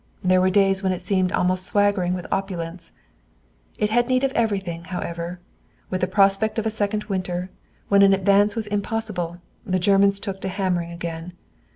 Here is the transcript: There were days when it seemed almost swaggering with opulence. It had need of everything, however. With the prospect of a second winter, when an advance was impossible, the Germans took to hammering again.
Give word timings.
There 0.23 0.41
were 0.41 0.49
days 0.49 0.81
when 0.81 0.91
it 0.93 0.99
seemed 1.01 1.31
almost 1.31 1.63
swaggering 1.63 2.15
with 2.15 2.25
opulence. 2.31 2.91
It 3.77 3.91
had 3.91 4.09
need 4.09 4.23
of 4.23 4.31
everything, 4.31 4.85
however. 4.85 5.39
With 5.91 6.01
the 6.01 6.07
prospect 6.07 6.57
of 6.57 6.65
a 6.65 6.71
second 6.71 7.03
winter, 7.03 7.51
when 7.87 8.01
an 8.01 8.11
advance 8.11 8.55
was 8.55 8.65
impossible, 8.65 9.37
the 9.63 9.77
Germans 9.77 10.19
took 10.19 10.41
to 10.41 10.47
hammering 10.49 10.91
again. 10.91 11.33